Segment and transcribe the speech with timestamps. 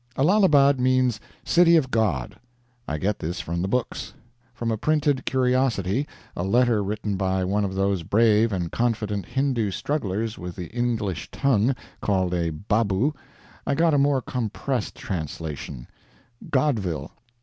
[0.17, 2.35] Allahabad means "City of God."
[2.87, 4.15] I get this from the books.
[4.51, 9.69] From a printed curiosity a letter written by one of those brave and confident Hindoo
[9.69, 13.13] strugglers with the English tongue, called a "babu"
[13.67, 15.87] I got a more compressed translation:
[16.49, 17.11] "Godville."